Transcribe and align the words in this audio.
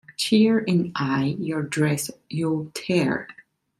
Tear 0.17 0.57
in 0.57 0.91
eye 0.95 1.35
your 1.37 1.61
dress 1.61 2.09
you'll 2.27 2.71
tear. 2.73 3.27